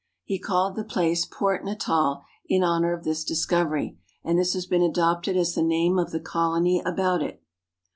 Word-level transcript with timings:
He 0.23 0.39
called 0.39 0.75
the 0.75 0.83
place 0.83 1.27
Port 1.27 1.63
Natal 1.63 2.23
in 2.49 2.63
honor 2.63 2.91
of 2.91 3.03
this 3.03 3.23
discovery, 3.23 3.99
and 4.23 4.39
this 4.39 4.53
has 4.55 4.65
been 4.65 4.81
adopted 4.81 5.37
as 5.37 5.53
the 5.53 5.61
name 5.61 5.99
of 5.99 6.09
the 6.09 6.19
colony 6.19 6.81
about 6.83 7.21
it. 7.21 7.43